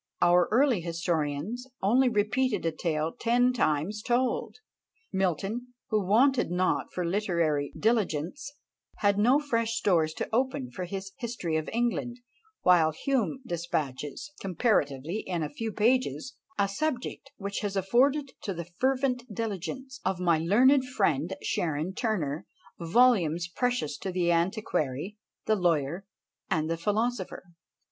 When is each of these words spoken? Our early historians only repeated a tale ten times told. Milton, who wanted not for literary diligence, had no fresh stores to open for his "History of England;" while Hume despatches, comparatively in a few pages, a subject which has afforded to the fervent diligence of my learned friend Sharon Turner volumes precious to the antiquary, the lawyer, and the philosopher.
Our 0.19 0.47
early 0.49 0.81
historians 0.81 1.67
only 1.79 2.09
repeated 2.09 2.65
a 2.65 2.71
tale 2.71 3.11
ten 3.19 3.53
times 3.53 4.01
told. 4.01 4.55
Milton, 5.13 5.73
who 5.89 6.03
wanted 6.03 6.49
not 6.49 6.91
for 6.91 7.05
literary 7.05 7.71
diligence, 7.77 8.51
had 8.95 9.19
no 9.19 9.37
fresh 9.39 9.75
stores 9.77 10.13
to 10.15 10.27
open 10.33 10.71
for 10.71 10.85
his 10.85 11.11
"History 11.19 11.55
of 11.55 11.69
England;" 11.71 12.17
while 12.63 12.89
Hume 12.91 13.41
despatches, 13.45 14.31
comparatively 14.39 15.19
in 15.19 15.43
a 15.43 15.51
few 15.53 15.71
pages, 15.71 16.35
a 16.57 16.67
subject 16.67 17.29
which 17.37 17.59
has 17.59 17.75
afforded 17.75 18.31
to 18.41 18.55
the 18.55 18.65
fervent 18.65 19.31
diligence 19.31 20.01
of 20.03 20.19
my 20.19 20.39
learned 20.39 20.83
friend 20.89 21.35
Sharon 21.43 21.93
Turner 21.93 22.47
volumes 22.79 23.47
precious 23.47 23.99
to 23.99 24.11
the 24.11 24.31
antiquary, 24.31 25.17
the 25.45 25.55
lawyer, 25.55 26.07
and 26.49 26.71
the 26.71 26.77
philosopher. 26.77 27.43